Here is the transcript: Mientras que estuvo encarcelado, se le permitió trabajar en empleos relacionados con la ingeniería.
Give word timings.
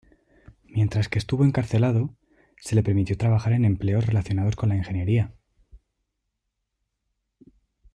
Mientras 0.65 1.09
que 1.09 1.19
estuvo 1.19 1.45
encarcelado, 1.45 2.17
se 2.59 2.73
le 2.73 2.81
permitió 2.81 3.15
trabajar 3.19 3.53
en 3.53 3.65
empleos 3.65 4.03
relacionados 4.07 4.55
con 4.55 4.69
la 4.69 4.75
ingeniería. 4.75 5.31